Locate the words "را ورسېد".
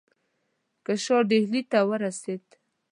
1.81-2.45